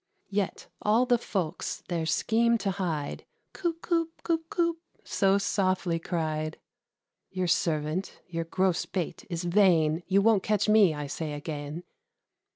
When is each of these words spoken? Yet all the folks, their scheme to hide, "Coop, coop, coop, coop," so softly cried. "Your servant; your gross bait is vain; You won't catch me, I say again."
Yet 0.31 0.65
all 0.81 1.05
the 1.05 1.19
folks, 1.19 1.83
their 1.87 2.07
scheme 2.07 2.57
to 2.57 2.71
hide, 2.71 3.23
"Coop, 3.53 3.83
coop, 3.83 4.09
coop, 4.23 4.49
coop," 4.49 4.79
so 5.03 5.37
softly 5.37 5.99
cried. 5.99 6.57
"Your 7.29 7.45
servant; 7.45 8.19
your 8.25 8.45
gross 8.45 8.87
bait 8.87 9.27
is 9.29 9.43
vain; 9.43 10.01
You 10.07 10.19
won't 10.23 10.41
catch 10.41 10.67
me, 10.67 10.95
I 10.95 11.05
say 11.05 11.33
again." 11.33 11.83